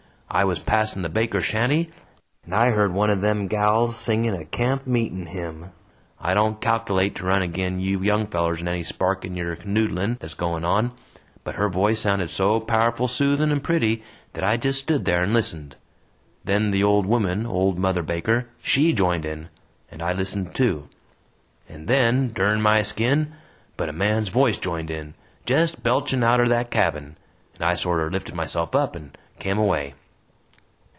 I 0.33 0.45
was 0.45 0.59
passin' 0.59 1.01
the 1.01 1.09
Bakers' 1.09 1.43
shanty, 1.43 1.89
and 2.45 2.55
I 2.55 2.69
heard 2.69 2.93
one 2.93 3.09
of 3.09 3.19
them 3.19 3.47
gals 3.47 3.91
a 3.91 3.93
singing 3.95 4.33
a 4.33 4.45
camp 4.45 4.87
meeting 4.87 5.25
hymn. 5.25 5.71
I 6.21 6.33
don't 6.33 6.61
calkilate 6.61 7.15
to 7.15 7.25
run 7.25 7.43
agin 7.43 7.81
you 7.81 8.01
young 8.01 8.27
fellers 8.27 8.61
in 8.61 8.69
any 8.69 8.83
sparkin' 8.83 9.37
or 9.39 9.57
canoodlin' 9.57 10.15
that's 10.21 10.33
goin' 10.33 10.63
on, 10.63 10.93
but 11.43 11.55
her 11.55 11.67
voice 11.67 11.99
sounded 11.99 12.29
so 12.29 12.61
pow'ful 12.61 13.09
soothin' 13.09 13.51
and 13.51 13.61
pretty 13.61 14.03
thet 14.33 14.45
I 14.45 14.55
jest 14.55 14.79
stood 14.79 15.03
there 15.03 15.21
and 15.21 15.33
listened. 15.33 15.75
Then 16.45 16.71
the 16.71 16.81
old 16.81 17.05
woman 17.05 17.45
old 17.45 17.77
Mother 17.77 18.01
Baker 18.01 18.47
SHE 18.63 18.93
joined 18.93 19.25
in, 19.25 19.49
and 19.91 20.01
I 20.01 20.13
listened 20.13 20.55
too. 20.55 20.87
And 21.67 21.89
then 21.89 22.31
dern 22.31 22.61
my 22.61 22.83
skin! 22.83 23.33
but 23.75 23.89
a 23.89 23.91
man's 23.91 24.29
voice 24.29 24.57
joined 24.57 24.91
in 24.91 25.13
jest 25.45 25.83
belching 25.83 26.23
outer 26.23 26.47
that 26.47 26.71
cabin! 26.71 27.17
and 27.55 27.65
I 27.65 27.73
sorter 27.73 28.09
lifted 28.09 28.33
myself 28.33 28.73
up 28.73 28.95
and 28.95 29.17
kem 29.37 29.57
away. 29.57 29.93